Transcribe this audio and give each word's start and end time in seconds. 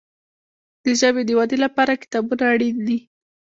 د 0.83 0.85
ژبي 0.99 1.23
د 1.25 1.29
ودي 1.39 1.57
لپاره 1.65 1.99
کتابونه 2.01 2.43
اړین 2.53 2.77
دي. 2.87 2.99